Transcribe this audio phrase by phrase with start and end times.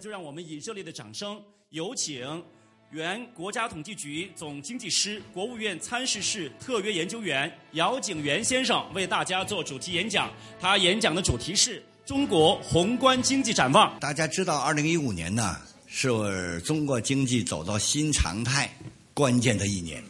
[0.00, 2.42] 就让我们以热烈的掌声，有请
[2.90, 10.32] 原国家统计局总经济师、国务院参事室特约研究员姚景元先生为大家做主题演讲。
[10.58, 14.00] 他演讲的主题是中国宏观经济展望。
[14.00, 18.74] 大家知道，二零一五年呢是中国经济走到新常态
[19.12, 20.02] 关键的一年。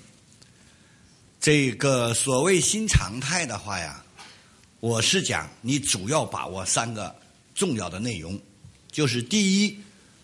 [1.41, 4.05] 这个所谓新常态的话呀，
[4.79, 7.15] 我是讲你主要把握三个
[7.55, 8.41] 重要的内容。
[8.91, 9.79] 就是第一，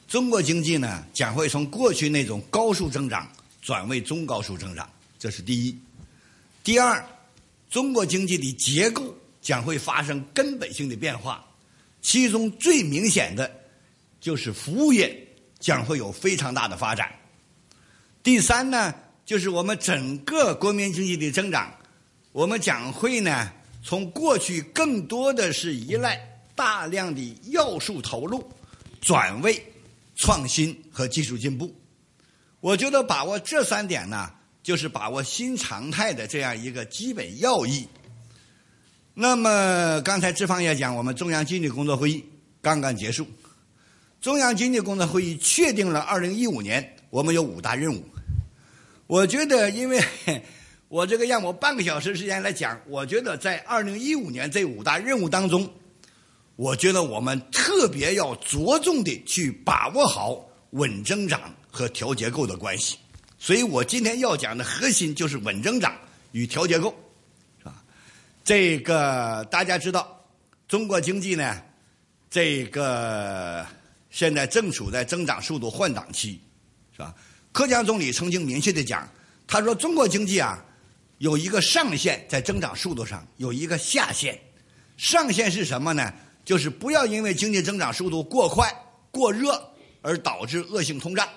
[0.09, 3.31] 中国经济呢将会从过去那种高速增长
[3.63, 5.79] 转为中高速增长，这是第一。
[6.65, 7.05] 第二，
[7.71, 11.47] 中国经济的结构将会发生根本性的变化，
[12.03, 13.49] 其中最明显的
[14.21, 15.17] 就是服务业
[15.61, 17.13] 将会有非常大的发展。
[18.23, 18.93] 第三呢，
[19.25, 21.73] 就是我们整个国民经济的增长，
[22.33, 23.53] 我们将会呢
[23.85, 28.51] 从过去更多的是依赖大量的要素投入。
[28.99, 29.63] 转为
[30.17, 31.73] 创新和技术进步，
[32.59, 34.29] 我觉得把握这三点呢，
[34.65, 37.87] 就是把握新常态的这样一个基本要义。
[39.15, 42.25] 那么刚才志方也讲，我们中央经济工作会议
[42.61, 43.29] 刚刚结束，
[44.21, 48.03] 中央经济工作会议确定了二零一五年我们有五大任务。
[49.07, 50.03] 我觉得，因为
[50.89, 55.71] 我这个让我半个小时时间来讲，我觉得在二零一五年这五大任务当中。
[56.57, 62.97] 我觉得我们特别要着重的去把握好稳增长和调结构的关系，
[63.39, 65.95] 所以我今天要讲的核心就是稳增长
[66.33, 66.95] 与调结构，
[67.59, 67.85] 是吧？
[68.43, 70.25] 这个大家知道，
[70.67, 71.63] 中国经济呢，
[72.31, 73.65] 这个
[74.11, 76.41] 现在正处在增长速度换挡期，
[76.93, 77.15] 是吧？
[77.53, 79.07] 克强总理曾经明确的讲，
[79.47, 80.65] 他说中国经济啊
[81.19, 84.39] 有一个上限在增长速度上，有一个下限，
[84.97, 86.13] 上限是什么呢？
[86.47, 88.73] 就是不要因为经济增长速度过快、
[89.11, 89.61] 过热
[90.01, 91.29] 而导致恶性通胀。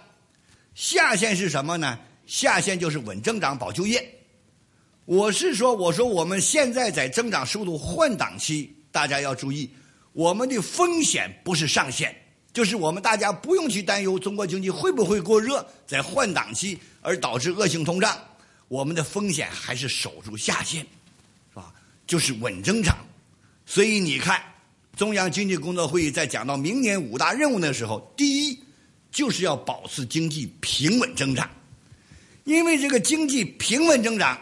[0.76, 1.98] 下限是什么呢？
[2.28, 4.08] 下限就是稳增长、保就业。
[5.06, 9.68] 我是说，我说我们现在在增长速度换挡期，大家要注意，
[10.14, 12.16] 我们的风险不是上限，
[12.54, 18.16] 就是我们大家不用去担忧中国经济会不会过热，在换挡期而导致恶性通胀。
[18.68, 20.82] 我们的风险还是守住下限，
[21.50, 21.74] 是吧？
[22.06, 22.96] 就是稳增长。
[23.66, 24.40] 所以你看。
[25.00, 28.60] 中央经济工作会议在讲到明年五大任务的时候，第一
[29.10, 31.50] 就是要保持经济平稳增长，
[32.44, 34.38] 因为这个经济平稳增长，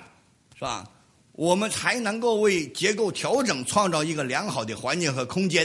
[0.56, 0.90] 是吧？
[1.34, 5.64] 我们才能够为结构调整创造一个良好的环境和空间，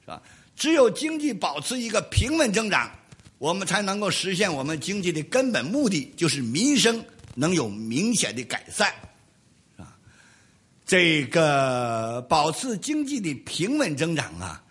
[0.00, 0.20] 是吧？
[0.56, 2.90] 只有经济保持一个平稳增长，
[3.38, 7.00] 我们才能够实现我们经济的根本目的，就是民生
[7.36, 8.92] 能有明显的改善。
[10.88, 14.64] 这个保持经济的平稳增长啊，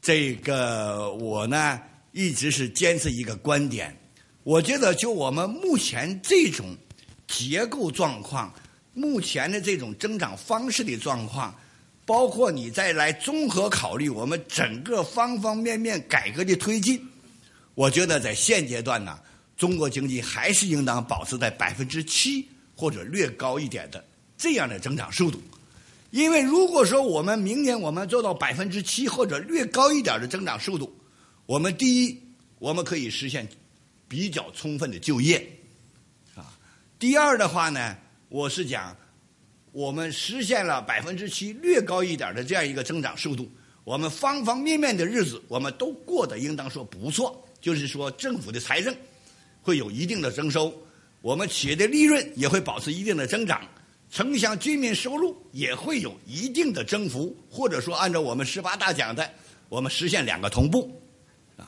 [0.00, 1.78] 这个我呢
[2.12, 3.94] 一直是坚持一个观点。
[4.42, 6.74] 我觉得就我们目前这种
[7.28, 8.54] 结构状况，
[8.94, 11.54] 目前的这种增长方式的状况，
[12.06, 16.98] 包括你再来综合考虑我们整个方方面面改革的推进，
[17.74, 19.18] 我觉得在现阶段呢，
[19.58, 24.02] 中国经济还是应当保持在百分之七或者略高一点的。
[24.44, 25.40] 这样的增长速度，
[26.10, 30.94] 因为如果说我们明年我们做到百分之七或者略高一点的增长速度，
[31.46, 32.22] 我们第一
[32.58, 33.48] 我们可以实现
[34.06, 35.38] 比较充分的就业，
[36.34, 36.44] 啊，
[36.98, 37.96] 第二的话呢，
[38.28, 38.94] 我是讲
[39.72, 43.50] 我们实现了百分之七略高一点的这样一个增长速度，
[43.82, 48.94] 我们方方面面的日子我们都过得应当说不错，就是说政府的财政
[49.62, 50.70] 会有一定的增收，
[51.22, 53.66] 我们企业的利润也会保持一定的增长。
[54.14, 59.28] 城乡居民收入也会有一定的增幅，或者说按照我们十八大讲的，
[59.68, 61.02] 我们实现两个同步，
[61.56, 61.66] 啊，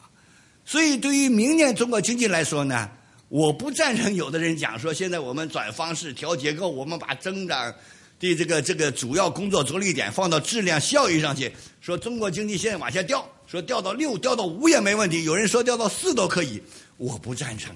[0.64, 2.88] 所以对于明年中国经济来说呢，
[3.28, 7.74] 我不赞成有的人讲说现在我们转方式调结构，我们把增长
[8.20, 16.62] 的这个这个主要工作着力点放到质量效益上去，说中国经济现在往下掉，说掉到六掉到五也没问题，有人说掉到四都可以，
[16.96, 17.74] 我不赞成，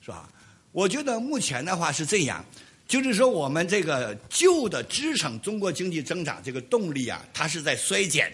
[0.00, 0.28] 是吧？
[0.70, 2.44] 我觉得目前的话是这样。
[2.92, 8.30] 就是说，我们这个旧的支撑中国经济增长这个动力啊，它是在衰减；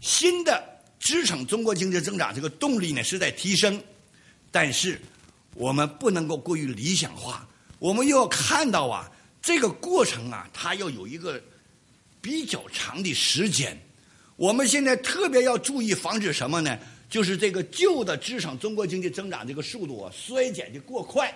[0.00, 0.60] 新的
[0.98, 3.80] 支撑中国经济增长这个动力呢，是在提升。
[4.50, 5.00] 但是，
[5.54, 7.48] 我们不能够过于理想化，
[7.78, 9.08] 我们又要看到啊，
[9.40, 11.40] 这个过程啊，它要有一个
[12.20, 13.80] 比较长的时间。
[14.34, 16.76] 我们现在特别要注意防止什么呢？
[17.08, 21.32] 就是这个旧的支撑中国经济增长这个速度啊衰减的过快，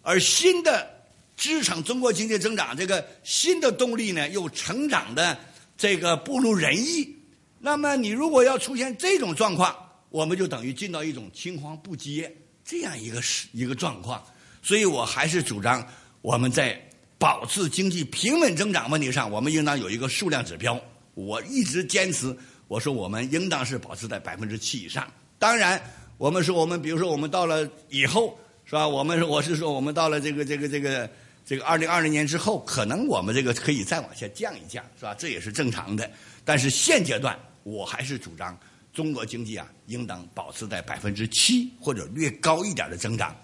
[0.00, 1.01] 而新的。
[1.42, 5.36] 支撑中国经济增长这个新的动力呢，又成长的
[5.76, 7.16] 这个不如人意。
[7.58, 9.74] 那么，你如果要出现这种状况，
[10.08, 12.32] 我们就等于进到一种青黄不接
[12.64, 14.24] 这样一个是一个状况。
[14.62, 15.84] 所以我还是主张
[16.20, 16.80] 我们在
[17.18, 20.80] 保持经济平稳增长问题上，我们应当有一个数量指标。
[21.14, 22.36] 我一直坚持，
[22.68, 25.12] 我说我们应当是保持在百分之七以上。
[25.40, 25.82] 当然，
[26.18, 28.86] 我们说我们比如说我们到了以后是吧？
[28.86, 31.10] 我们我是说我们到了这个这个这个
[31.44, 35.14] 这个二零二零年之后，可能我们这个可以再往下降一降是吧？
[35.18, 36.10] 这也是正常的。
[36.44, 38.58] 但是现阶段，我还是主张
[38.92, 43.36] 中国经济啊，应当保持在百分之七或者略高一点的增长。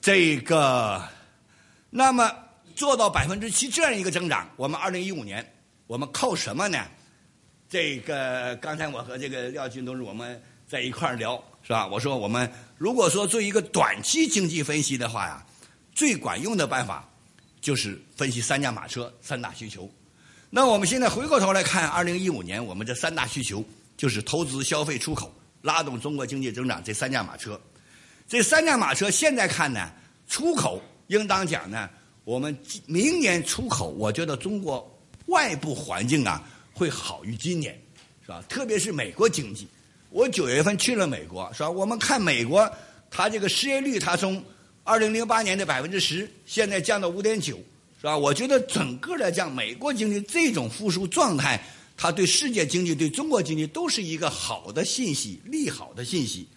[0.00, 1.02] 这个，
[1.90, 2.32] 那么
[2.74, 5.46] 做到百分之七这样一个增长，我们二零一五年
[5.86, 6.78] 我们靠什么呢？
[7.68, 11.86] 这个刚才我和这个廖军同志我们在一块儿聊是吧？
[11.86, 15.44] 我说我们如果说做一个短期经济分析的话呀，
[15.94, 17.08] 最管用的办法
[17.60, 19.90] 就是分析三驾马车三大需求。
[20.48, 23.64] 那我们现在回过头来看，二零一五年我们这三大需求
[23.96, 27.60] 就是投资、消费、出口，拉动中国经济增长这三驾马车。
[28.26, 29.90] 这三驾马车现在看呢，
[30.26, 31.88] 出口应当讲呢，
[32.24, 36.42] 我们明年出口，我觉得中国外部环境啊
[36.72, 37.80] 会好于今年，
[38.22, 38.42] 是吧？
[38.48, 39.68] 特别是美国经济，
[40.10, 41.70] 我九月份去了美国，是吧？
[41.70, 42.68] 我们看美国，
[43.10, 44.42] 它这个失业率，它从
[44.82, 47.56] 二零零八年的百分之十，现在降到五点九，
[48.00, 48.16] 是吧？
[48.16, 51.62] 我觉得整个来讲，美国经济这种复苏状态，
[51.96, 56.48] 它对世界经济、对中国经济都是一个好的信息，利好的信息。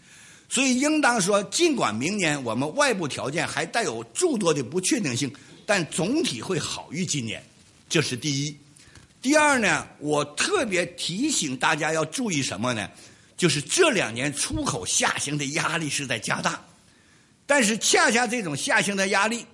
[0.50, 5.32] 所以，应当说，尽管明年我们外部条件还带有诸多的不确定性，
[5.66, 7.44] 但总体会好于今年，
[7.90, 8.56] 这是第一。
[9.22, 12.90] 第二呢，我特别提醒大家要注意什么呢？
[13.36, 16.64] 就是这两年出口下行的压力是在加大，
[17.54, 19.46] 但是恰恰这种下行的压力，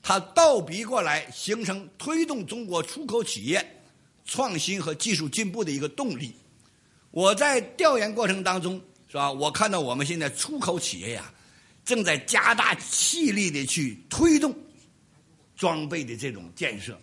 [0.00, 3.82] 它倒逼过来形成推动中国出口企业
[4.24, 6.32] 创新和技术进步的一个动力。
[7.10, 8.80] 我在调研过程当中。
[9.08, 9.32] 是吧？
[9.32, 11.34] 我看到我们现在出口企业呀，
[11.84, 14.54] 正在加大气力的去推动
[15.56, 16.96] 装备的这种建设，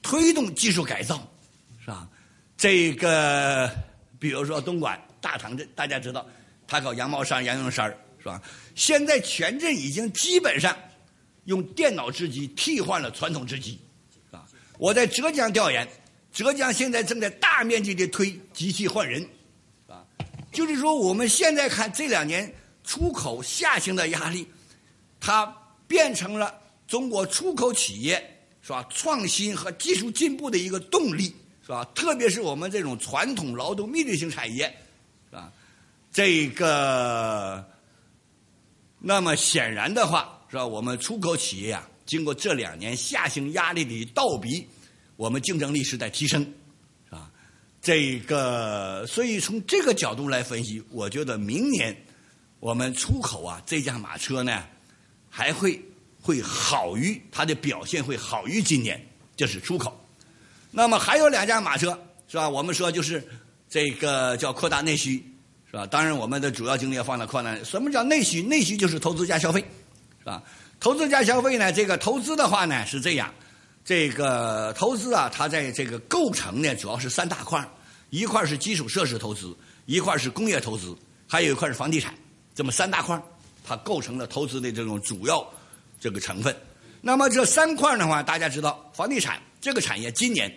[0.00, 1.30] 推动技术改造，
[1.78, 2.08] 是吧？
[2.56, 3.70] 这个
[4.18, 6.26] 比如说东莞大塘镇，大家知道，
[6.66, 8.40] 他搞羊毛衫、羊绒衫是吧？
[8.74, 10.76] 现在全镇已经基本上
[11.46, 13.78] 用电脑织机替换了传统织机，
[14.30, 14.46] 是吧？
[14.78, 15.88] 我在浙江调研，
[16.32, 19.26] 浙江现在正在大面积的推机器换人。
[20.52, 22.52] 就是说，我们现在看这两年
[22.82, 24.44] 出口下行的压力，
[25.20, 25.46] 它
[25.86, 26.52] 变成了
[26.88, 31.32] 中国出口企业是吧创新和技术进步的一个动力
[31.62, 31.88] 是吧？
[31.94, 34.66] 特别是我们这种传统劳动密集型产业
[35.30, 35.52] 是吧？
[36.12, 37.64] 这个，
[39.00, 40.66] 那么显然的话是吧？
[40.66, 44.66] 我们出口企业啊，经过这两年下行压力的倒逼，
[45.16, 46.42] 我们竞争力是在提升。
[47.06, 47.30] 是吧
[47.80, 51.96] 这个，所以从这个角度来分析，我觉得明年
[52.58, 54.64] 我们出口啊，这架马车呢，
[55.30, 55.82] 还会
[56.20, 59.00] 会好于它的表现会好于今年，
[59.34, 59.98] 这是出口。
[60.70, 61.98] 那么还有两架马车
[62.28, 62.46] 是吧？
[62.46, 63.26] 我们说就是
[63.68, 65.24] 这个叫扩大内需
[65.70, 65.86] 是吧？
[65.86, 67.56] 当然我们的主要精力要放在扩大。
[67.62, 68.42] 什么叫内需？
[68.42, 69.64] 内需就是投资加消费
[70.18, 70.42] 是吧？
[70.80, 71.72] 投资加消费呢？
[71.72, 73.32] 这个投资的话呢是这样。
[73.84, 77.66] 这个投资啊，它在这个构成呢，主要是三大块
[78.10, 79.56] 一块是基础设施投资，
[79.86, 80.96] 一块是工业投资，
[81.26, 82.14] 还有一块是房地产，
[82.54, 83.20] 这么三大块
[83.64, 85.46] 它构成了投资的这种主要
[86.00, 86.54] 这个成分。
[87.00, 90.52] 那么这三块的话，大家知道，房地产这个产业今年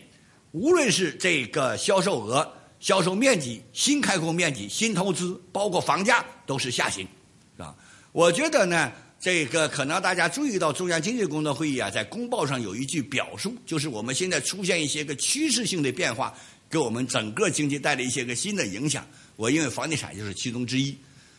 [0.51, 2.51] 无论是这个销售额、
[2.83, 7.07] 销售面积、新开工面积、新投资，包括房价都是下行，
[7.55, 7.73] 是吧？
[8.11, 8.91] 我觉得呢。
[9.21, 16.35] 这个可能大家注意到，中央经济工作会议啊，在公报上有一句表述，就是我们现在出现一些个趋势性的变化，
[16.69, 19.07] 给我们整个经济带来一些个新的影响。
[19.37, 20.93] 我认为房地产就是其中之一，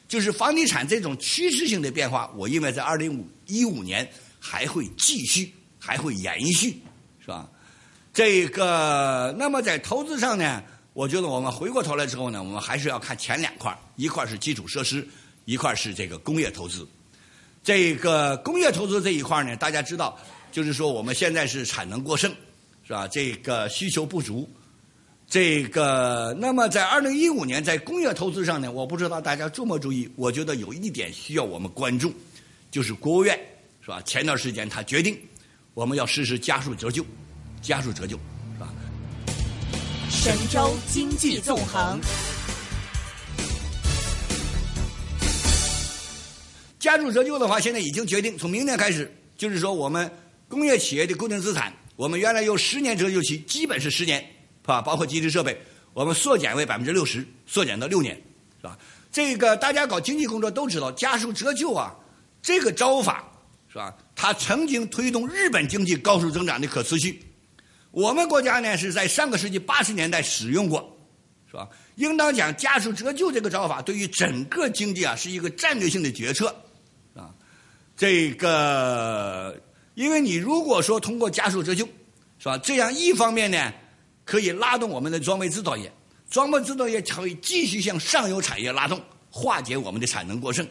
[0.08, 4.10] 就是房地产这种趋势性的变化，我认为在二零五一五年
[4.40, 6.78] 还会继续，还会延续，
[7.20, 7.46] 是吧？
[8.14, 10.62] 这个，那么在投资上呢，
[10.94, 15.06] 我觉得我们回过头来之后呢，我们还是要看前两块，一块是基础设施，
[15.44, 16.86] 一块是这个工业投资。
[17.64, 20.16] 这个工业投资这一块呢，大家知道，
[20.52, 22.30] 就是说我们现在是产能过剩，
[22.86, 23.08] 是吧？
[23.08, 24.48] 这个需求不足，
[25.28, 32.14] 这个那么在二零一五年在工业投资上呢，我不知道大家注没注意，我觉得有一点需要我们关注，
[32.70, 33.36] 就是国务院
[33.82, 34.00] 是吧？
[34.02, 35.18] 前段时间他决定
[35.72, 37.04] 我们要实施加速折旧，
[37.60, 38.16] 加速折旧？
[40.14, 42.00] 神州经济纵横。
[46.78, 50.10] 加速折旧的话，现在已经决定，从明年开始，就是说我们
[50.48, 54.80] 工业企业的固定资产，我们原来有十年折旧期，基本是十年，是吧？
[54.80, 55.60] 包括机器设备，
[55.92, 58.14] 我们缩减为百分之六十，缩减到六年，
[58.62, 58.78] 是吧？
[59.12, 61.94] 这个大家搞经济工作都知道，加速折旧啊，
[62.40, 63.30] 这个招法
[63.68, 63.94] 是吧？
[64.14, 67.20] 它曾经推动日本经济高速增长的可持续。
[67.94, 70.98] 我们国家呢是在上个世纪八十年代使用过，
[71.48, 71.68] 是吧？
[71.94, 76.48] 应当讲加速折旧这个招法对于整个经济啊是一个战略性的决策，
[77.14, 77.30] 啊，
[77.96, 79.56] 这个
[79.94, 81.86] 因为你如果说通过加速折旧，
[82.40, 82.58] 是吧？
[82.58, 83.72] 这样一方面呢
[84.24, 85.92] 可以拉动我们的装备制造业，
[86.28, 90.66] 装备制造业可以继续向上游产业拉动，化解我们的产能过剩，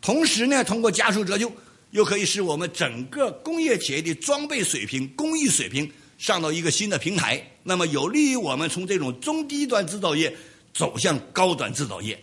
[0.00, 1.50] 同时呢通过加速折旧
[1.90, 5.90] 又可以使我们整个工业企业的装备水平、工艺水平。
[6.22, 10.32] 上到一个新的平台，那么有利于我们从这种中低端制造业
[10.72, 12.16] 走向高端制造业。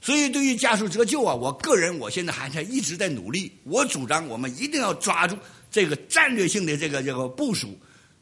[0.00, 3.52] 所以，对于加速折旧啊，我个人我现在还在一直在努力。
[3.64, 5.36] 我主张我们一定要抓住
[5.70, 7.78] 这个战略性的这个这个部署。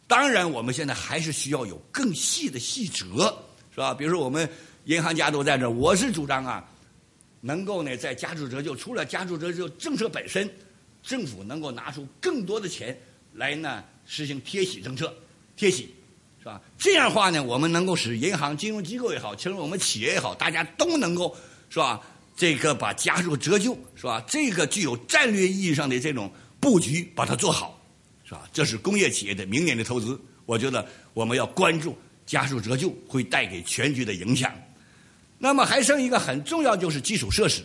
[0.08, 3.32] 当然，我们现在还是需要有更细的细则，
[3.72, 3.94] 是吧？
[3.94, 4.50] 比如说，我们
[4.86, 6.68] 银行家都在这，我是主张啊，
[7.42, 10.52] 能够呢在加速折旧，除了加速折旧政策本身，
[11.00, 13.00] 政府能够拿出更多的钱
[13.34, 13.84] 来呢。
[14.06, 15.14] 实行贴息政策，
[15.56, 15.94] 贴息，
[16.38, 16.60] 是吧？
[16.78, 21.36] 这样的话呢，我们能够使银行、金融机构也好，其实我们企业也好，大家都能够，
[21.68, 22.00] 是吧？
[22.36, 24.22] 这个把加速折旧，是吧？
[24.28, 27.82] 这个具有战略意义上的这种布局，把它做好，
[28.24, 28.48] 是吧？
[28.52, 30.20] 这是工业企业的明年的投资。
[30.44, 34.54] 我觉得我们要关注加速折旧会带给全局的影响。
[35.38, 37.62] 那么还剩一个很重要，就是基础设施。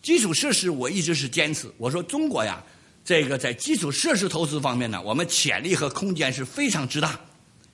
[0.00, 2.62] 基础设施我一直是坚持，我说中国呀。
[3.06, 7.12] 这个在基础设施投资方面呢，我们潜力和空间是非常之大，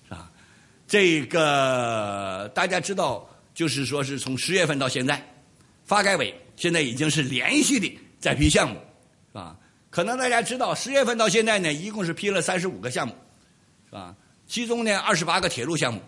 [0.05, 0.31] 是吧？
[0.87, 5.27] 这个大家知道，就是说是从十月份到现在，
[5.85, 8.75] 发改委现在已经是连续的在批项目，
[9.29, 9.57] 是吧？
[9.89, 13.15] 可能大家知道，十月份到现在呢，一共是批了三十五个项目，
[13.87, 14.15] 是吧？
[14.47, 16.03] 其中呢，二十八个铁路项目，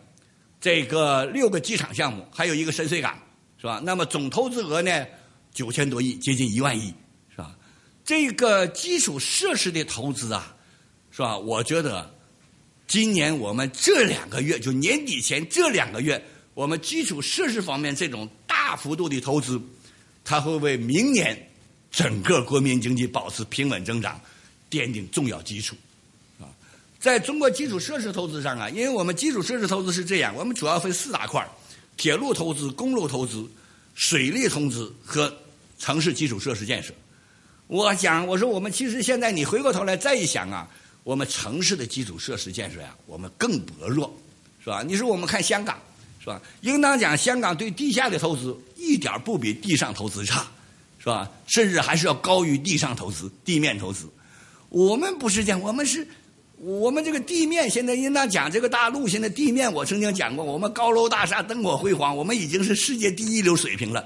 [0.60, 3.18] 这个六个机场项目，还有一个深水港，
[3.56, 3.80] 是吧？
[3.82, 5.06] 那么总投资额呢，
[5.50, 6.92] 九千多亿，接近一万亿。
[8.04, 10.54] 这个基础设施的投资啊，
[11.11, 11.38] 是吧？
[11.38, 12.14] 我觉得
[12.87, 19.58] 今年我们这两个月，就年底前这两个月，我们基础设施方面这种大幅度的投资，
[20.23, 21.50] 它会为明年
[21.90, 24.20] 整个国民经济保持平稳增长
[24.70, 25.75] 奠定重要基础。
[26.38, 26.44] 啊，
[27.00, 31.49] 在中国基础设施投资上啊，因为我们基础设施投资是这样，我们主要分四大块
[31.96, 33.49] 铁路投资、公路投资、
[33.94, 35.34] 水利投资和
[35.78, 36.92] 城市基础设施建设。
[37.66, 40.68] 我讲，我说我们其实现在你回过头来再一想啊，
[41.02, 44.14] 我们城市的基础设施建设呀，我们更薄弱，
[44.62, 44.83] 是吧？
[44.87, 45.78] 你说我们看香港，
[46.21, 46.40] 是吧？
[46.61, 50.47] 应当讲香港对地下的投资一点不比地上投资差，
[50.99, 51.30] 是吧？
[51.47, 54.09] 甚至还是要高于地上投资、地面投资。
[54.68, 56.06] 我们不是这样，我们是，
[56.59, 64.04] 我们这个地面现在应当讲这个大陆现在地面，我曾经讲过，我们高楼大厦灯火辉煌，我们已经是世界第一流水平了。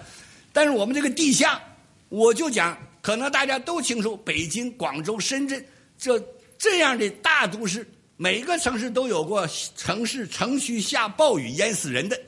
[0.53, 1.61] 但是我们这个地下，
[2.09, 2.79] 我就讲。
[3.01, 5.65] 可能大家都清楚，北京、广州、深圳
[5.97, 6.19] 这
[6.59, 7.87] 这样的大都市，
[8.17, 12.21] 每个城市都有过城市城区下暴雨淹死人的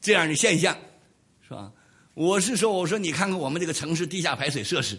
[0.00, 0.76] 这样的现象，
[1.46, 1.70] 是吧？
[2.14, 4.98] 我是说，我说你看看我们这个城市地下排水设施，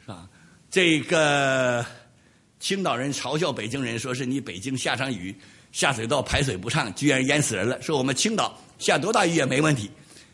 [0.00, 0.28] 是吧？
[0.70, 1.84] 这个
[2.58, 5.34] 青岛人嘲笑北京人，说是你北京下场雨
[5.72, 7.80] 下水道排水不畅，居然淹死人了。
[7.82, 9.90] 说我们青岛下多大雨也没问题，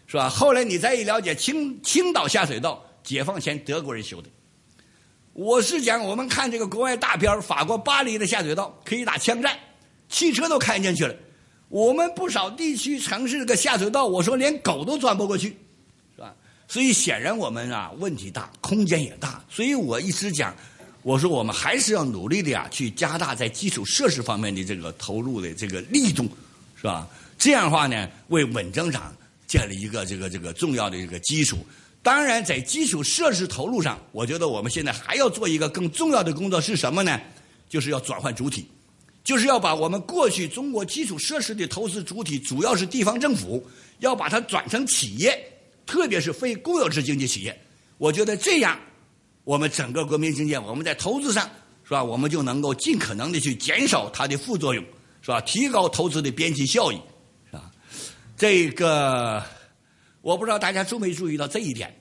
[0.06, 0.28] 是吧？
[0.28, 2.85] 后来你再一了解，青青岛下水道。
[3.06, 4.28] 解放前德国人修的，
[5.32, 9.56] 我是讲我们看这个国外大片法国巴黎的下水道可以打枪战，
[10.08, 11.14] 汽车都开进去了。
[11.68, 15.56] 我们不少地区城市这个下水道，我说连狗都钻不过去，
[16.16, 16.34] 是吧？
[16.66, 19.40] 所以显然我们啊问题大，空间也大。
[19.48, 20.52] 所以我一直讲，
[21.02, 26.28] 我说我们还是要努力的呀，去加大在基础设施方面的这个投入的这个力度，
[26.74, 27.08] 是吧？
[27.38, 29.14] 这样的话呢，为稳增长
[29.46, 31.64] 建立一个这个这个重要的一个基础。
[32.06, 37.20] 当然，在基础设施投入上，我觉得我们现在还要做一个更重要的工作是什么呢？
[37.68, 38.64] 就是要转换主体，
[39.24, 45.36] 就是要把我们过去中国基础设施的投资主体，主要是地方政府，要把它转成企业，
[45.84, 47.60] 特别是非公有制经济企业。
[47.98, 48.78] 我觉得这样，
[49.42, 51.50] 我们整个国民经济，我们在投资上，
[51.82, 52.04] 是吧？
[52.04, 54.84] 我们就能够尽可能的去减少它的副作用，
[55.22, 55.40] 是吧？
[55.40, 57.00] 提高投资的边际效益，
[57.50, 57.68] 是吧？
[58.36, 59.42] 这个。
[60.22, 61.95] 我不知道大家注没注意到这一点，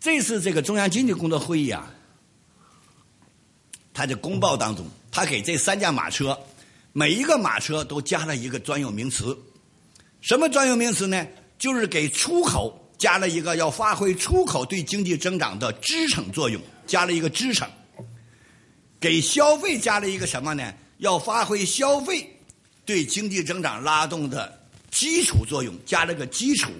[0.00, 1.92] 这次这个中央经济工作会议啊，
[3.92, 6.38] 它的公报当中，他给这三驾马车
[6.92, 9.36] 每一个马车都加了一个专有名词，
[10.20, 11.26] 什么专有名词呢？
[11.58, 17.68] 就是给出口加了一个要发挥出口对经济增长的支撑作用，加了一个支撑；
[19.00, 20.72] 给消费加了一个什么呢？
[20.98, 22.38] 要发挥消费
[22.84, 24.60] 对经济增长拉动的
[24.92, 26.70] 基础作用，加了个基础。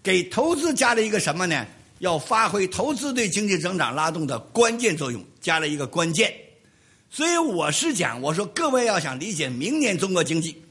[0.00, 1.66] 给投资加了一个什么呢？
[1.98, 6.34] 要发挥投资对经济增长拉动的关键作用，加了一个关键。
[7.10, 10.62] 所以我是讲，我说各位要想理解明年中国经济，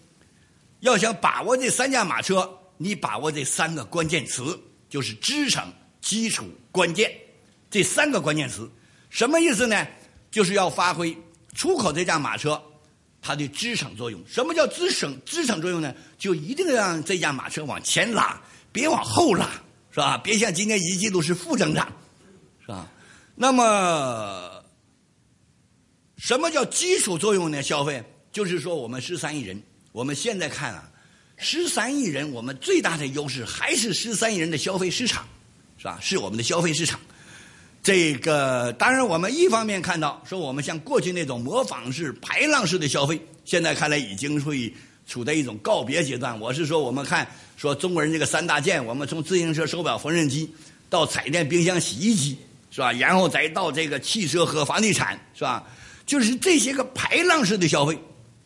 [0.81, 4.57] 要想把握这三驾马车，你把握这三个关键词，
[4.89, 7.11] 就是支撑、基础、关键
[7.69, 8.69] 这三个关键词，
[9.09, 9.87] 什么意思呢？
[10.29, 11.17] 就是要发挥
[11.55, 12.61] 出口这架马车
[13.19, 14.21] 它的支撑作用。
[14.27, 15.93] 什么叫支撑支撑作用呢？
[16.19, 18.39] 就一定让这架马车往前拉，
[18.71, 19.49] 别往后拉，
[19.97, 20.15] 是吧？
[20.15, 21.91] 别像今年一季度是负增长，
[22.61, 22.87] 是吧？
[23.33, 24.63] 那么，
[26.17, 27.63] 什么叫基础作用呢？
[27.63, 29.59] 消费就是说，我们十三亿人，
[29.91, 30.87] 我们现在看啊，
[31.37, 35.27] 十三亿人，我们最大的优势还是十三亿人的消费市场，
[35.79, 35.97] 是吧？
[35.99, 36.99] 是我们的消费市场。
[37.81, 44.71] 这个当然，我们一方面看到说，我们像过去那种模仿式、排浪式的消费，现在看来已经会
[45.07, 46.39] 处在一种告别阶段。
[46.39, 47.27] 我是说，我们看
[47.57, 50.49] 说中国人这个三大件，我们从自行车、手表、缝纫机
[50.89, 52.37] 到彩电、冰箱、洗衣机，
[52.69, 52.93] 是吧？
[52.93, 55.67] 然后再到这个汽车和房地产，是吧？
[56.05, 57.97] 就是这些个排浪式的消费，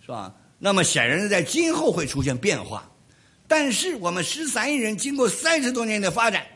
[0.01, 0.33] 是吧？
[0.57, 2.89] 那么显然在今后会出现变化。
[3.47, 6.47] 但是我们十三亿人经过三十多年的发展，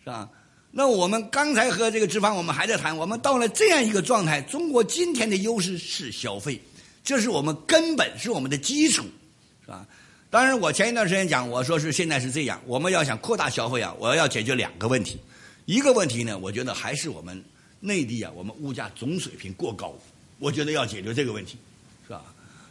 [0.00, 0.28] 是吧？
[0.70, 6.60] 那我们刚才和这个脂肪，我们还在谈，我们到了这样一个状态，中国今天的优势是消费，
[7.02, 9.04] 这是我们根本是我们的基础，
[9.64, 9.86] 是吧？
[10.34, 15.16] 当然，我前一段时间讲，我说是现在是这样，我们要想扩大消费啊，我要解决两个问题，
[15.64, 17.40] 一个问题呢，我觉得还是我们
[17.78, 19.94] 内地啊，我们物价总水平过高，
[20.40, 21.56] 我觉得要解决这个问题，
[22.04, 22.20] 是吧？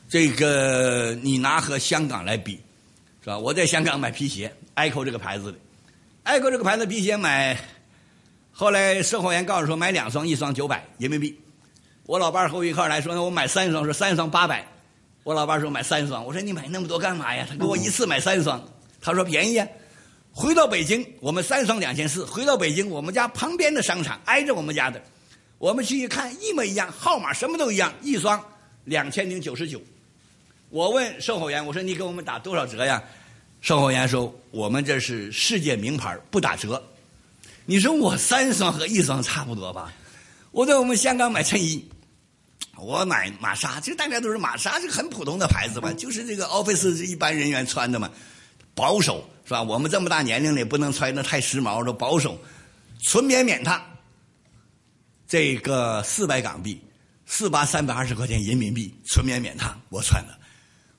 [0.09, 2.59] 这个你拿和香港来比，
[3.21, 3.39] 是吧？
[3.39, 5.57] 我在香港买皮鞋，艾蔻这个牌子的，
[6.23, 7.57] 艾蔻这个牌子皮鞋买。
[8.51, 11.39] 后来售货员告诉说买两双，一双九百人民币。
[12.07, 14.67] 我老伴儿和我一块儿来说，呢我买三双，说三双八百。
[15.23, 17.47] 我老伴儿说买三双，我说你买那么多干嘛呀？
[17.49, 18.61] 他给我一次买三双，
[19.01, 19.67] 他说便宜啊。
[20.33, 22.25] 回到北京，我们三双两千四。
[22.25, 25.01] 回到北京，我们家旁边的商场挨着我们家的，
[25.59, 28.43] 我们去一看一模一样，号码什么都一样，一双
[28.83, 29.81] 两千零九十九。
[30.69, 33.01] 我问售货员，我说你给我们打多少折呀？
[33.61, 36.83] 售货员说我们这是世界名牌，不打折。
[37.65, 39.93] 你说我三双和一双差不多吧？
[40.51, 41.87] 我在我们香港买衬衣，
[42.77, 48.11] 我买玛莎，这大家都是玛莎，是很普通的牌子嘛，就是这个 office 一般人员穿的嘛，
[48.75, 49.61] 保守是吧？
[49.63, 52.37] 我们这么大年龄了，也不能穿的太时髦，都保守，
[53.01, 53.81] 纯棉免烫，
[55.27, 56.81] 这个四百港币，
[57.25, 60.37] 四八三百二十块钱人民币，纯棉免烫，我穿的。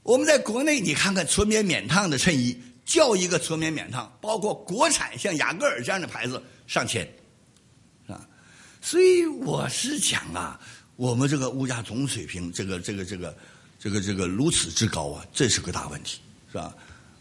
[0.03, 6.43] 我们在国内，你看看纯棉免烫的衬衣，叫一个纯棉免烫，包括国产像雅戈尔这样的牌子。
[6.67, 7.07] 上千，
[8.07, 8.27] 啊，
[8.81, 10.59] 所以我是讲啊，
[10.97, 13.37] 我们这个物价总水平，这个这个这个
[13.79, 16.75] 这个这个如此之高啊，这是个大问题，是吧？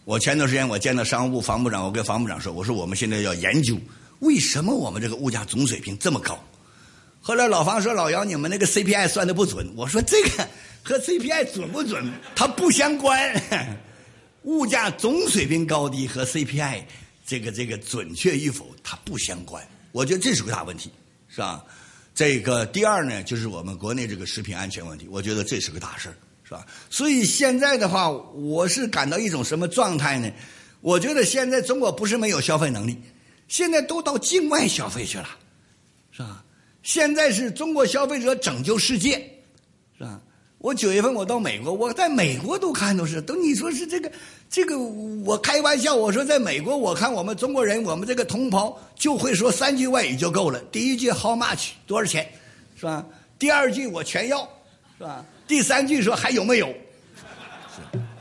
[0.05, 3.79] 我前段时间我见到商务部房部长，我跟房部长说，我说我们现在要研究
[4.19, 6.41] 为什么我们这个物价总水平这么高。
[7.21, 9.71] 后来老房说老姚，你们那个 CPI 算的不准。
[9.75, 10.47] 我说这个
[10.83, 13.41] 和 CPI 准不准，它不相关。
[14.43, 16.83] 物价总水平高低和 CPI。
[17.25, 19.65] 这个这个准确与否，它不相关。
[19.93, 20.91] 我觉得这是个大问题，
[21.29, 21.63] 是吧？
[22.15, 26.09] 这个第二呢，就是我们国内这个食品安全问题，我觉得这是个大事，
[26.43, 26.65] 是吧？
[26.89, 30.31] 所以现在的话，我是感到一种什么状态呢？
[30.81, 33.01] 我觉得现在中国不是没有消费能力，
[33.47, 35.27] 现在都到境外消费去了，
[36.11, 36.43] 是吧？
[36.83, 39.17] 现在是中国消费者拯救世界，
[39.97, 40.21] 是吧？
[40.63, 44.09] 我九月份我到美国，我在美国都看都是，都你说是这个。
[44.49, 50.61] 这个我开玩笑，我说在美国，我看我们中国人，我们这个同胞就会说三句外语就够了。
[50.71, 52.25] 第一句 How much 多少钱，
[52.77, 53.05] 是吧？
[53.37, 54.47] 第二句我全要，
[54.97, 55.25] 是吧？
[55.45, 56.73] 第三句说还有没有，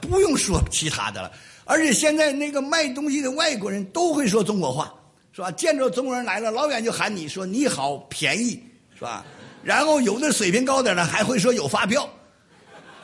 [0.01, 1.31] 不用说其他的了。
[1.65, 4.93] 而且现在那个卖东西的外国人都会说中国话，
[5.33, 5.49] 是吧？
[5.53, 8.61] 见着中国人来了，老远就喊你说你好，便宜，
[8.97, 9.25] 是吧？
[9.63, 12.09] 然后有的水平高点的还会说有发票，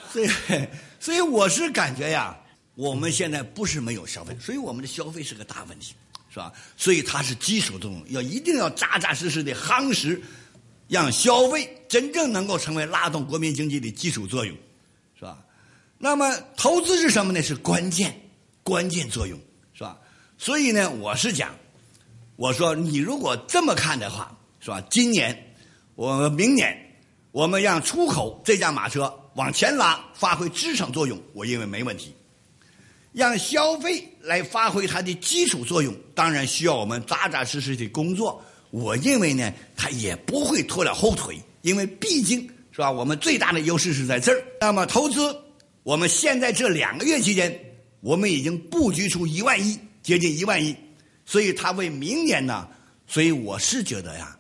[0.13, 0.29] 所以
[1.01, 2.37] 所以我是感觉呀。
[2.75, 5.97] 我们现在不是没有消费，所以我们的消费是个大问题，
[6.31, 6.53] 是吧？
[6.77, 10.23] 所以它是基础作用，要一定要扎扎实实的夯实，
[10.87, 14.57] 让消费真正能够成为拉动国民经济的基础作用，
[15.17, 15.45] 是吧？
[15.99, 17.43] 那么投资是什么呢？
[17.43, 18.17] 是关键
[18.63, 19.37] 关键作用，
[19.75, 19.99] 是吧？
[20.39, 21.53] 所以呢，我是讲，
[22.37, 24.81] 我说你如果这么看的话，是吧？
[24.89, 25.53] 今年
[25.97, 26.97] 我们明年
[27.33, 32.13] 我们让出口这架马车往前拉，发挥支撑作用，我认为没问题。
[33.13, 38.45] 让消费来发挥它的基础作用，当然需要我们扎扎实实的工作。
[38.71, 42.41] 我认为呢，它也不会拖了后腿，因为毕竟
[42.73, 44.43] 是吧，我们最大的优势是在这儿。
[44.61, 45.37] 那么投资，
[45.85, 47.57] 我们现在这两个月期间，
[48.01, 50.75] 我们已经布局出一万亿，接近一万亿。
[51.25, 52.69] 所以他为明年呢，
[53.07, 54.37] 所以我是觉得呀，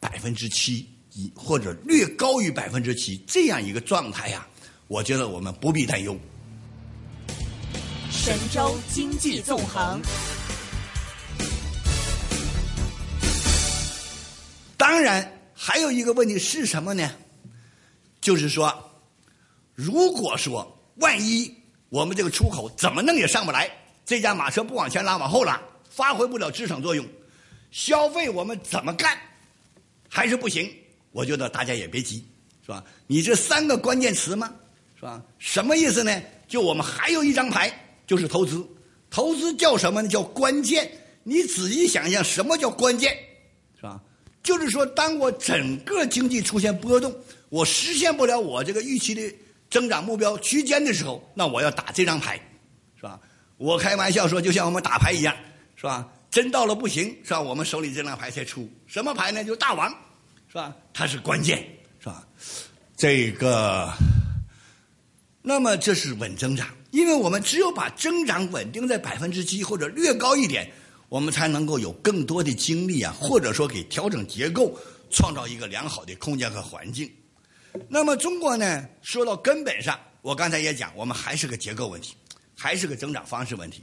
[0.00, 0.88] 百分之七
[1.20, 4.46] 一或者略高于百分之七这样一个状态呀，
[4.88, 6.18] 我觉得我们不必担忧。
[8.10, 10.00] 神州经济纵横。
[14.76, 17.10] 当然，还有一个问题是什么呢？
[18.20, 18.90] 就是说，
[19.74, 21.54] 如果说万一
[21.90, 23.70] 我们这个出口怎么弄也上不来，
[24.06, 27.06] 这架马车不往前拉，往后拉，发挥不了支撑作用，
[27.70, 29.18] 消费我们怎么干
[30.08, 30.70] 还是不行。
[31.12, 32.24] 我觉得大家也别急，
[32.64, 32.84] 是吧？
[33.06, 34.52] 你这三个关键词吗，
[34.96, 35.22] 是吧？
[35.38, 36.22] 什么意思呢？
[36.46, 37.72] 就我们还有一张牌，
[38.06, 38.66] 就是投资。
[39.10, 40.08] 投资叫什么呢？
[40.08, 40.90] 叫关键。
[41.22, 43.16] 你仔细想想，什么叫关键？
[43.76, 44.00] 是吧？
[44.42, 47.14] 就是说，当我整个经济出现波动，
[47.48, 49.34] 我实现不了我这个预期的
[49.68, 52.40] 增长目标区间的时候，那我要打这张牌，
[52.96, 53.20] 是吧？
[53.58, 55.36] 我开玩笑说，就像我们打牌一样，
[55.76, 56.08] 是吧？
[56.30, 57.40] 真到了不行，是吧？
[57.40, 59.44] 我们手里这张牌才出，什么牌呢？
[59.44, 59.92] 就大王，
[60.50, 60.74] 是吧？
[60.92, 61.64] 它是关键，
[62.00, 62.26] 是吧？
[62.96, 63.88] 这个，
[65.42, 70.70] 那么这是稳增长，因为我们只有把增长稳定在百分之七或者略高一点。
[71.08, 74.78] 我们才能够有更多的精力啊，或者说给调整结构
[75.10, 77.10] 创造一个良好的空间和环境。
[77.88, 82.14] 那么中国呢，说到根本上，我刚才也讲，我们还是个结构问题，
[82.56, 83.82] 还是个增长方式问题。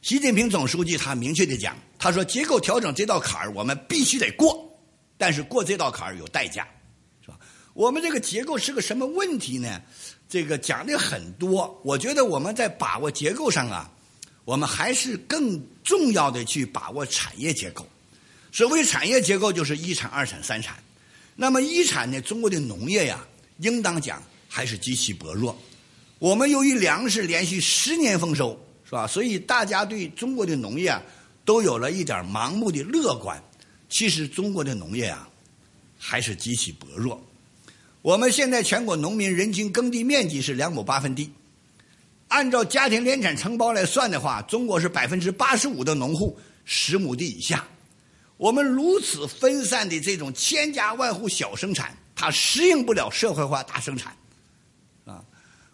[0.00, 4.71] 习近平总书记他明确的讲，他说结构调整这道坎儿我们必须得过，
[5.22, 6.66] 但是过这道坎儿有代价，
[7.24, 7.38] 是吧？
[7.74, 9.80] 我们这个结构是个什么问题呢？
[10.28, 13.88] 这个讲的很多，我觉得我们在把握结构上啊。
[14.44, 17.86] 我们还是更重要的去把握产业结构。
[18.50, 20.76] 所谓产业结构，就是一产、二产、三产。
[21.36, 22.20] 那么一产呢？
[22.20, 23.24] 中国的农业呀，
[23.58, 25.56] 应当讲还是极其薄弱。
[26.18, 29.06] 我们由于粮食连续十年丰收，是吧？
[29.06, 31.00] 所以大家对中国的农业啊，
[31.44, 33.40] 都有了一点盲目的乐观。
[33.92, 35.28] 其实中国的农业啊，
[35.98, 37.22] 还是极其薄弱。
[38.00, 41.30] 我们现在全国农民人均耕地面积是两亩八分地。
[42.28, 47.68] 按照家庭联产承包来算的话，中国是百分之八十五的农户十亩地以下。
[48.38, 54.16] 我们如此分散的这种千家万户小生产，它适应不了社会化大生产，
[55.04, 55.22] 啊！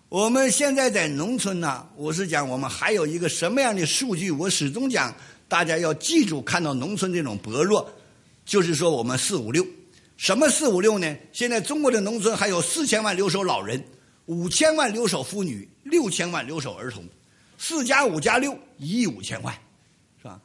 [0.09, 4.33] 我们现在在农村呢，我是讲我们还有一个什么样的数据？
[4.33, 5.15] 我始终讲，
[5.47, 7.89] 大家要记住，看到农村这种薄弱，
[8.49, 9.65] 就是说我们四五六，
[10.17, 11.17] 什么四五六呢？
[11.33, 13.85] 现在中国的农村还有四千万留守老人。
[14.25, 17.03] 五千万留守妇女，六千万留守儿童，
[17.57, 19.55] 四加五加六，一亿五千万，
[20.19, 20.39] 是吧？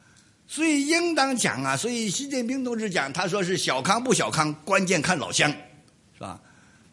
[0.46, 5.50] 所以应当讲啊，所以习近平同志讲，他说是小康不小康，关键看老乡，
[6.14, 6.40] 是吧？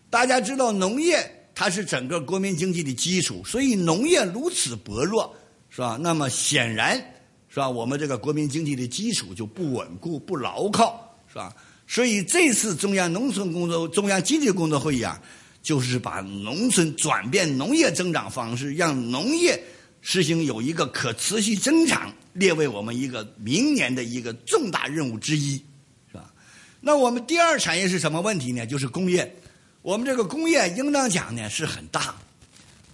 [0.10, 5.34] 大家知道农业它是整个国民经济的基础，所以农业如此薄弱，
[5.69, 5.97] 是吧？
[5.97, 7.02] 那么显然，
[7.51, 7.69] 是吧？
[7.69, 11.53] 我们这个国民经济的基础就不稳固、不牢靠，是吧？
[11.85, 15.21] 所以这次中央农村工作、中央经济工作会议啊。
[15.63, 19.63] 就是把农村转变农业增长方式，让农业
[20.01, 25.63] 实行有一个可持续增长，列为我们一个明年的一个重大任务之一，
[26.11, 26.33] 是吧？
[26.79, 28.65] 那我们第二产业是什么问题呢？
[28.65, 29.35] 就是工业。
[29.83, 32.15] 我们这个工业应当讲呢是很大。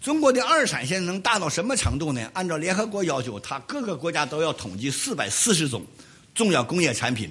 [0.02, 2.30] 中国的二产现在能大到什么程度呢？
[2.34, 5.86] 按照联合国要求，它各个国家都要统计四百四十种
[6.34, 7.30] 重要工业产品。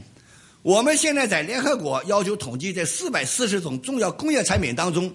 [0.63, 5.15] 我们现在在联合国要求统计这四百四十种重要工业产品当中。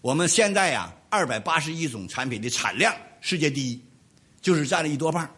[0.00, 3.80] 我们现在呀，二百八十一种产品的产量世界第一，
[4.42, 5.28] 就是占了一多半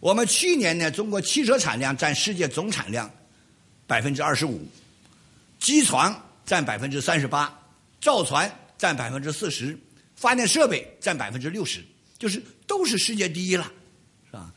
[0.00, 3.10] 我们去年呢，中国汽车产量占世界总产量
[3.86, 4.66] 百分之二十五，
[5.58, 7.52] 机床占百分之三十八，
[8.00, 9.78] 造船占百分之四十，
[10.18, 11.80] 发电设备占百分之六十，
[12.18, 13.70] 就是都是世界第一了，
[14.26, 14.52] 是吧？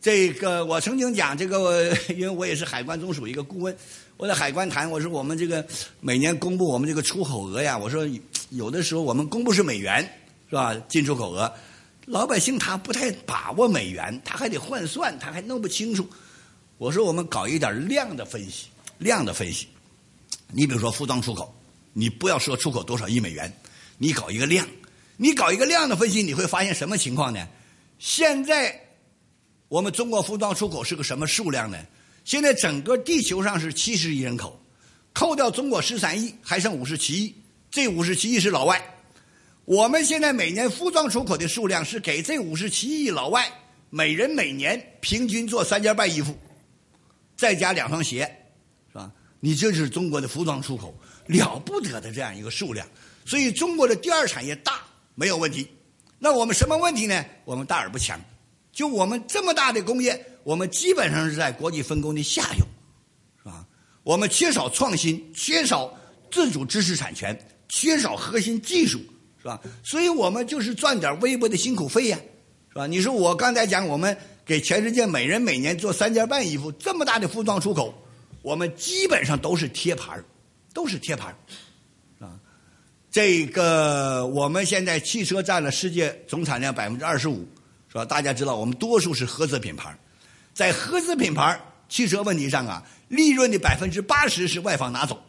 [0.00, 3.76] 这个我曾经讲这个， 因为我也是海关总署一个顾问，
[4.16, 5.64] 我在海关谈，我说我们这个
[6.00, 8.08] 每年公布我们这个出口额呀，我说。
[8.54, 10.02] 有的时候我们公布是美元，
[10.50, 10.74] 是吧？
[10.86, 11.50] 进出口额，
[12.04, 16.06] 老百姓他不太把握美元，他还得换算，他还弄不清楚。
[16.76, 18.66] 我说我们搞一点量的分析，
[18.98, 19.68] 量的分析。
[20.48, 21.54] 你比如说服装出口，
[21.94, 23.50] 你不要说出口多少亿美元，
[23.96, 24.68] 你搞一个量，
[25.16, 27.46] 你搞一个量的分析，你会发现什么情况呢？
[27.98, 28.80] 现在
[29.68, 31.78] 我们中国服装出口是个什么数量呢？
[32.24, 34.60] 现在整个地球上是七十亿人口，
[35.12, 37.34] 扣掉中国十三亿，还剩五十七亿。
[37.70, 38.82] 这五十七亿是老外，
[39.64, 43.50] 我们现在每年服装出口的数量是给这五十七亿老外
[43.88, 46.36] 每人每年平均做三件半衣服，
[47.36, 48.20] 再加两双鞋，
[48.88, 49.10] 是吧？
[49.40, 50.94] 你这就是中国的服装出口
[51.26, 52.86] 了不得的这样一个数量，
[53.24, 54.80] 所以中国的第二产业大
[55.14, 55.68] 没有问题。
[56.18, 57.24] 那我们什么问题呢？
[57.44, 58.20] 我们大而不强，
[58.72, 62.64] 就我们这么大的工业，我们基本上是在国际分工的下游，
[63.42, 63.66] 是吧？
[64.04, 65.92] 我们缺少创新，缺少
[66.30, 67.36] 自主知识产权，
[67.68, 69.00] 缺少核心技术，
[69.40, 69.60] 是吧？
[69.82, 72.18] 所以我们就是赚点微薄的辛苦费呀，
[72.68, 72.86] 是吧？
[72.86, 77.92] 你说我刚才讲，我们给全世界每人每年做三件半衣服，这么大的服装出口，
[78.42, 80.16] 我们基本上都是贴牌
[80.72, 81.36] 都是贴牌啊。
[83.12, 87.46] 这个我们现在汽车占了世界总产量百分之二十五。
[87.88, 88.06] 是吧？
[88.06, 89.94] 大家知道，我们多数是合资品牌，
[90.54, 95.22] 在合资品牌汽车问题上啊，利润的百分之八十是外方拿走，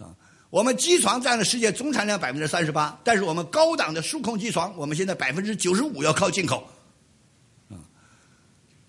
[0.00, 0.10] 啊，
[0.50, 6.68] 我们机床占了世界总产量百分之三十八，但是我们高档的数控机床，我们现在百分之九十五要靠进口，
[7.70, 7.78] 啊，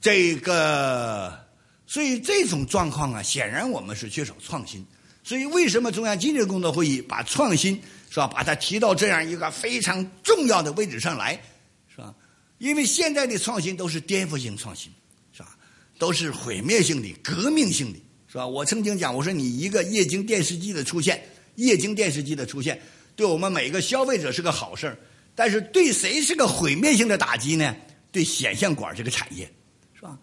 [0.02, 1.46] 这个，
[1.86, 4.84] 所以这种状况啊，显然我们是缺少创新。
[5.24, 11.40] 所以为什么中央经济工作会议把创新是吧，把它提到这样一个非常重要的位置上来？
[11.88, 12.14] 是吧
[12.58, 14.92] 因为现在的创新都是颠覆性创新，
[15.32, 15.56] 是吧？
[15.98, 18.46] 都是毁灭性的、革命性的，是吧？
[18.46, 21.24] 我曾经讲，我说你一个液晶电视机的出现，
[21.56, 22.82] 液晶电视机的出现，
[23.16, 24.98] 对我们每个消费者是个好事
[25.36, 27.76] 但是对谁是个毁灭性的打击呢？
[28.12, 29.50] 对显像管这个产业，
[29.94, 30.18] 是吧？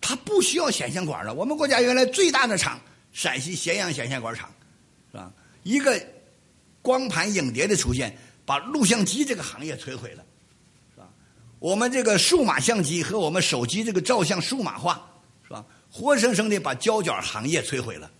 [0.00, 1.32] 它不需要显像管了。
[1.32, 2.78] 我们国家原来最大的厂
[3.12, 4.52] 陕西咸阳显像管厂，
[5.10, 5.32] 是吧？
[5.62, 5.98] 一个
[6.84, 10.22] 光盘影碟的出现，把录像机这个行业摧毁了。
[10.94, 11.08] 是吧
[11.58, 15.02] 我们这个数码相机和我们手机这个照相数码化，
[15.42, 15.64] 是吧？
[15.90, 18.10] 活生生的把胶卷行业摧毁了，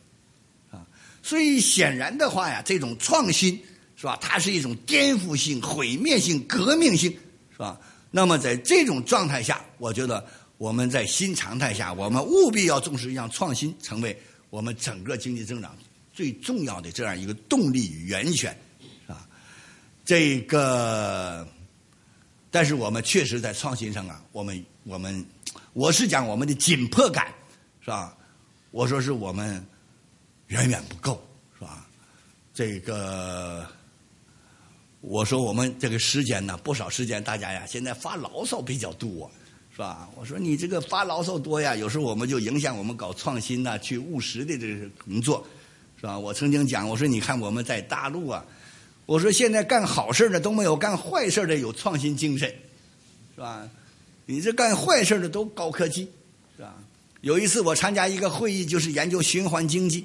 [0.70, 0.80] 啊！
[1.22, 3.62] 所以显然的话呀，这种创新，
[3.96, 4.16] 是吧？
[4.18, 7.10] 它是一种颠覆性、毁灭性、革命性，
[7.52, 7.78] 是吧？
[8.10, 10.24] 那么在这种状态下，我觉得
[10.56, 15.76] 我们在新常态下，我们务必要重视让创新成为我们整个经济增长
[16.14, 18.56] 最重要的这样一个动力与源泉，
[19.04, 19.28] 是吧？
[20.04, 21.46] 这个。
[22.50, 25.26] 但是我们确实在创新上啊，我们我们
[25.72, 27.34] 我是讲我们的紧迫感，
[27.80, 28.16] 是吧？
[28.70, 29.66] 我说是我们
[30.46, 31.20] 远远不够，
[31.58, 31.84] 是吧？
[32.54, 33.66] 这个
[35.00, 39.28] 我说我们这个时间呢，不少时间大家呀，现在发牢骚比较多，
[39.72, 40.08] 是吧？
[40.14, 45.44] 我说你这个发牢骚多呀，有时候我们就影响我们搞创新呐，去务实的这个工作，
[46.04, 46.18] 是吧？
[46.18, 48.44] 我曾经讲，我说你看我们在大陆啊。
[49.06, 52.46] 我说现在干好事的都没有干坏事的有创新精神，
[53.34, 53.66] 是吧？
[54.26, 56.06] 你这干坏事的都高科技，
[56.56, 56.74] 是吧？
[57.22, 60.04] 有一次我参加一个会议，就是研究循环经济。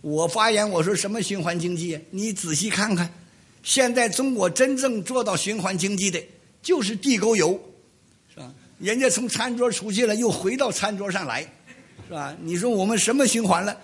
[0.00, 1.96] 我发言我说什么循环经济？
[2.10, 3.08] 你仔细看看，
[3.62, 6.20] 现在中国真正做到循环经济的，
[6.60, 7.56] 就是地沟油，
[8.34, 8.52] 是吧？
[8.80, 11.42] 人家从餐桌出去了，又回到餐桌上来，
[12.08, 12.36] 是吧？
[12.42, 13.76] 你说我们什么循环了，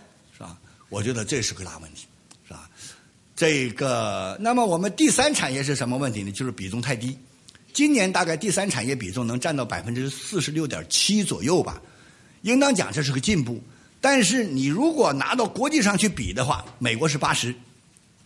[0.92, 2.06] 我觉得这是个大问题。
[2.46, 2.68] 是吧
[3.34, 6.30] 这个，那么我们第三产业是什么问题呢？
[6.30, 7.16] 就是比重太低。
[7.72, 11.80] 今年大概第三产业比重能占到百分之四十六点七左右吧，
[12.42, 13.58] 应当讲这是个进步。
[14.02, 17.48] 但是你如果拿到国际上去比的话，美国是八十，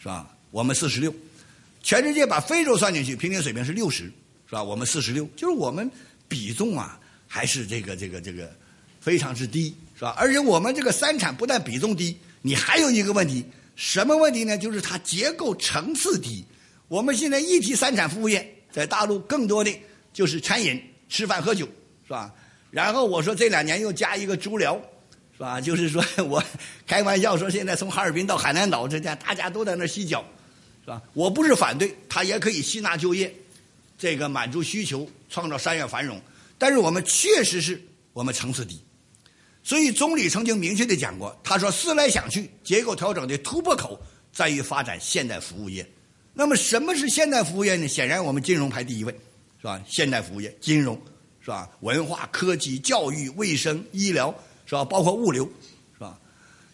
[0.01, 0.29] 是吧？
[0.51, 1.15] 我们四十六，
[1.83, 4.05] 全世界把非洲算进去，平均水平是六十，
[4.47, 4.63] 是吧？
[4.65, 5.89] 我们四十六，就是我们
[6.27, 6.99] 比重啊，
[7.29, 8.53] 还是这个这个这个
[9.01, 10.15] 非常之低，是吧？
[10.19, 13.45] 而且我们这个三产不但比重低，你还有一个问题。
[13.75, 14.57] 什么问题呢？
[14.57, 16.45] 就是它结构层次低。
[16.87, 19.81] 我们现在一提三产服务业，在大陆更多的
[20.13, 21.67] 就是餐饮、吃饭喝酒，
[22.07, 22.33] 是吧？
[22.71, 24.81] 然后我说这两年又加一个足疗，
[25.37, 25.59] 是吧？
[25.61, 26.43] 就是说我
[26.87, 30.25] 开玩笑说，现在从哈尔滨到海南岛，这家大家都在那洗脚，
[30.85, 31.03] 是吧？
[31.15, 33.35] 我不是反对，它也可以吸纳就业，
[33.99, 36.19] 这个满足需求，创造商业繁荣。
[36.57, 37.83] 但是我们确实是
[38.15, 38.81] 我们层次低。
[39.67, 44.01] 所以，总理曾经明确的讲过，他说：“思来想去，结构调整的突破口
[44.33, 45.85] 在于发展现代服务业。
[46.33, 47.89] 那么，什么是现代服务业呢？
[47.89, 49.13] 显然，我们金融排第一位，
[49.61, 49.83] 是吧？
[49.89, 50.97] 现代服务业，金融，
[51.41, 51.69] 是吧？
[51.81, 54.33] 文化、科技、教育、卫生、医疗，
[54.67, 54.85] 是吧？
[54.85, 55.45] 包括物流，
[55.95, 56.17] 是吧？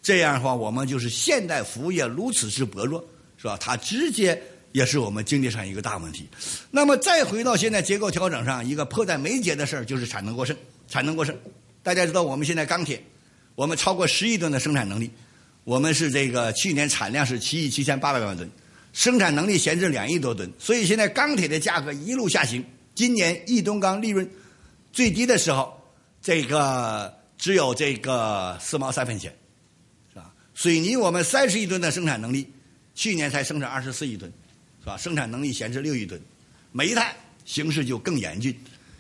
[0.03, 3.03] 这样的话，我们就是现代服务业如此之薄弱，
[3.39, 3.57] 是吧？
[3.59, 4.39] 它直接
[4.73, 6.29] 也是我们经济上一个大问题。
[6.71, 10.55] 那么，再回到现在结构调整上，一个迫在眉睫的事儿就是产能过剩，
[10.89, 11.35] 产能过剩。”
[11.83, 13.03] 大家知道，我们现在钢铁，
[13.55, 15.11] 我们超过十亿吨的生产能力，
[15.65, 18.49] 我们是这个去年产量是七亿七千八百万吨，
[18.93, 22.65] 生产能力闲置两亿多吨，所以现在钢铁的价格一路下行。
[22.95, 24.29] 今年一吨钢利润
[24.93, 25.81] 最低的时候，
[26.21, 29.35] 这个只有这个四毛三分钱，
[30.13, 30.31] 是吧？
[30.55, 32.47] 水泥我们三十亿吨的生产能力，
[32.95, 34.31] 去年才生产二十四亿吨，
[34.81, 34.97] 是吧？
[34.97, 36.21] 生产能力闲置六亿吨，
[36.71, 38.55] 煤炭形势就更严峻。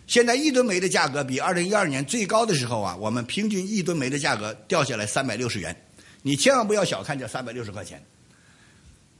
[0.06, 5.74] 现在一吨煤的价格比二零一二年最高的时候啊，我们平均一吨煤的价格掉下来三百六十元。
[6.22, 8.00] 你千万不要小看这三百六十块钱，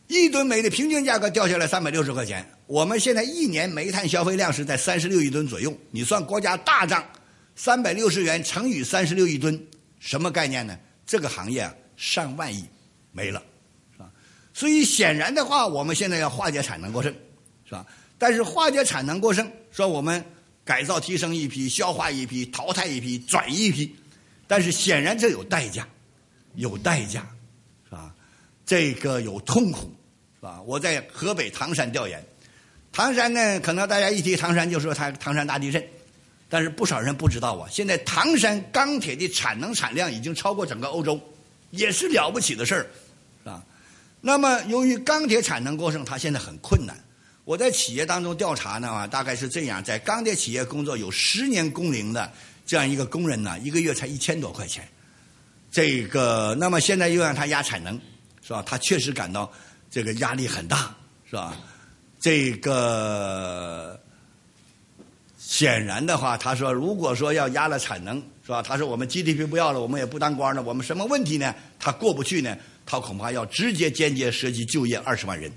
[0.06, 2.48] 一吨煤的平均价格掉下来三百六十块钱。
[2.66, 7.04] 我们现在一年煤炭消费量是在三十六亿吨左右，你算国家大账，
[7.56, 9.60] 三百六十元乘以三十六亿吨，
[9.98, 10.78] 什么概念呢？
[11.04, 12.64] 这个行业啊，上万亿
[13.10, 13.42] 没了，
[13.92, 14.10] 是吧？
[14.54, 17.12] 所以显然的话，我们现在要化解产能过剩，
[17.64, 17.84] 是吧？
[18.16, 20.24] 但是化解产能过剩，说我们
[20.64, 23.96] 改造提升一批，消化一批，淘汰一批，转移一批，
[24.46, 25.88] 但是显然这有代价，
[26.54, 27.26] 有代价，
[27.84, 28.14] 是吧？
[28.64, 29.92] 这个有痛苦。
[30.40, 32.20] 啊，我在河北唐山调研，
[32.90, 35.80] 唐山呢，可能大家一提唐山就说它唐山大地震，
[36.48, 41.20] 但是不少人不知道啊，现在唐山钢铁的产能产量已经超过整个欧洲，
[41.70, 42.86] 也是了不起的事儿，
[43.44, 43.64] 是吧？
[44.20, 46.96] 那么由于钢铁产能过剩，它现在很困难。
[47.44, 52.30] 我在企业当中调查呢啊，大概是这样，在钢铁企业工作有十年工龄的
[52.64, 54.88] 这样一个工人呢，一个月才一千多块钱，
[55.70, 58.00] 这个那么现在又让他压产能，
[58.42, 58.62] 是吧？
[58.66, 59.52] 他确实感到。
[59.94, 60.96] 这个压力很大，
[61.28, 61.54] 是吧？
[62.18, 64.00] 这个
[65.38, 68.62] 显然的话，他说，如果说要压了产能，是吧？
[68.62, 71.54] 他说我们 GDP 不要了，我们也不当官了，我们什么问题呢？
[71.78, 72.56] 他过不去呢？
[72.86, 75.52] 他恐怕要直接、间接涉及就业二十万人。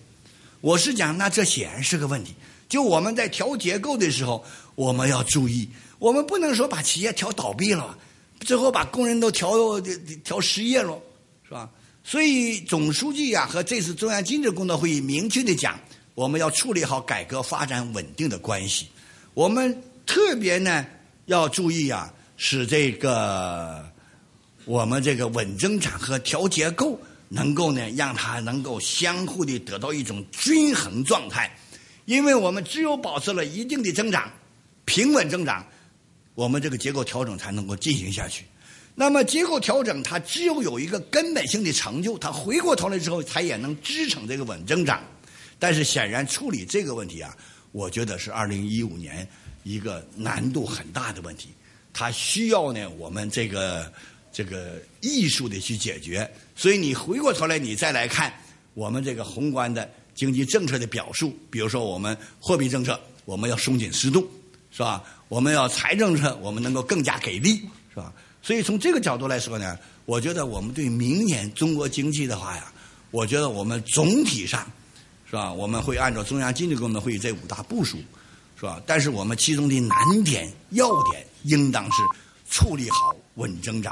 [0.66, 2.34] 我是讲，那这显然是个问题。
[2.68, 7.96] 就我们在调结构的时候，我们要注意，我们不能说把企业调倒闭了，
[8.40, 9.80] 最后把工人都调
[10.24, 11.00] 调失业了，
[11.44, 11.70] 是吧？
[12.04, 15.80] 所以，总书记呀和这次中央经济工作会议明确的讲，
[16.16, 18.88] 我们要处理好改革发展稳定的关系。
[19.36, 20.84] 我们特别呢
[21.28, 23.88] 要注意啊，使这个
[24.66, 31.52] 我们这个稳增长和调结构能够呢让它能够相互的得到一种均衡状态。
[32.06, 34.32] 因为我们只有保持了一定的增长，
[34.86, 35.66] 平稳增长，
[36.36, 38.46] 我们这个结构调整才能够进行下去。
[38.94, 45.04] 那么结构调整，它只有有一个根本性的成就，它回过头来之后，它也能支撑这个稳增长。
[45.58, 47.36] 但是显然处理这个问题啊，
[47.72, 49.28] 我觉得是二零一五年
[49.64, 51.50] 一个难度很大的问题。
[51.92, 53.92] 它需要呢我们这个
[54.36, 56.30] 这个艺术的去解决。
[56.58, 58.34] 所以你回过头来，你再来看
[58.74, 64.30] 我们这个宏观的经济政策的表述，比如说我们货币政策，我们要松紧适度，
[64.72, 65.02] 是吧？
[65.30, 67.62] 我们要财政策，我们能够更加给力，
[67.94, 68.12] 是吧？
[68.42, 72.74] 所以从这个角度来说呢，我觉得我们对明年中国经济的话呀，
[73.12, 74.70] 我觉得我们总体上，
[75.26, 75.54] 是吧？
[75.54, 77.98] 我们会按照中央经济工作会议这五大部署，
[78.60, 78.82] 是吧？
[78.86, 82.04] 但是我们其中的难点、要点，应当是
[82.50, 83.92] 处理好稳增长，